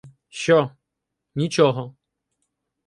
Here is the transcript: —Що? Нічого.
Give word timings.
—Що? 0.29 0.71
Нічого. 1.35 1.95